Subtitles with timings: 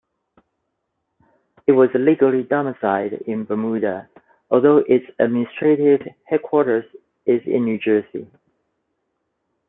[1.67, 4.09] It was legally domiciled in Bermuda,
[4.49, 6.85] although its administrative headquarters
[7.27, 8.27] is in New Jersey.